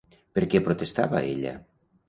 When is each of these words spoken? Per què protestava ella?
Per 0.37 0.43
què 0.53 0.61
protestava 0.69 1.23
ella? 1.37 1.55